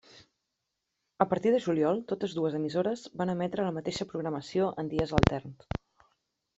A 1.25 1.27
partir 1.33 1.51
de 1.55 1.59
juliol 1.65 2.01
totes 2.13 2.33
dues 2.39 2.57
emissores 2.61 3.05
van 3.23 3.35
emetre 3.37 3.69
la 3.69 3.77
mateixa 3.79 4.11
programació 4.15 4.75
en 4.85 4.93
dies 4.97 5.19
alterns. 5.23 5.75